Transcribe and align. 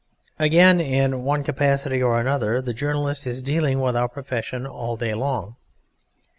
Again, 0.39 0.81
in 0.81 1.23
one 1.23 1.43
capacity 1.43 2.01
or 2.01 2.19
another, 2.19 2.59
the 2.59 2.73
journalist 2.73 3.27
is 3.27 3.43
dealing 3.43 3.79
with 3.79 3.95
our 3.95 4.07
profession 4.09 4.65
all 4.65 4.97
day 4.97 5.13
long. 5.13 5.57